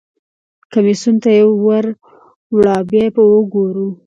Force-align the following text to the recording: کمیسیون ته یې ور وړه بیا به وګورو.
کمیسیون 0.71 1.15
ته 1.23 1.29
یې 1.37 1.43
ور 1.65 1.85
وړه 2.55 2.77
بیا 2.89 3.05
به 3.15 3.23
وګورو. 3.33 3.87